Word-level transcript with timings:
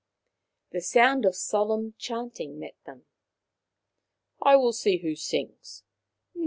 The 0.71 0.81
sound 0.81 1.25
of 1.27 1.35
solemn 1.35 1.93
chanting 1.99 2.57
met 2.57 2.73
them." 2.87 3.05
I 4.41 4.55
will 4.55 4.73
see 4.73 4.97
who 4.97 5.13
sings. 5.15 5.83